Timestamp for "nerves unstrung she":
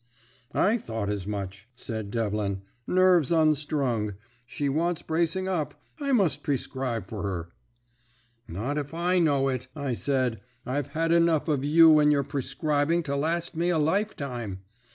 2.87-4.67